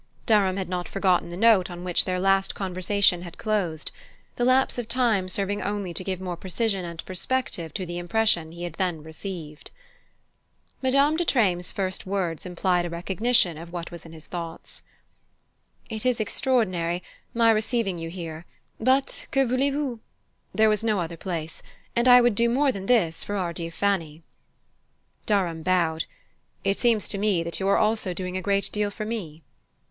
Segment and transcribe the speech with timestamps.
[0.25, 3.91] Durham had not forgotten the note on which their last conversation had closed:
[4.35, 8.51] the lapse of time serving only to give more precision and perspective to the impression
[8.51, 9.69] he had then received.
[10.81, 14.81] Madame de Treymes' first words implied a recognition of what was in his thoughts.
[15.87, 17.03] "It is extraordinary,
[17.35, 18.47] my receiving you here;
[18.79, 19.99] but que voulez vous?
[20.51, 21.61] There was no other place,
[21.95, 24.23] and I would do more than this for our dear Fanny."
[25.27, 26.05] Durham bowed.
[26.63, 29.43] "It seems to me that you are also doing a great deal for me."